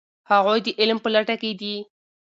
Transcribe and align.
هغوی 0.31 0.59
د 0.63 0.67
علم 0.79 0.97
په 1.03 1.09
لټه 1.15 1.35
کې 1.41 1.51
دي. 1.59 1.75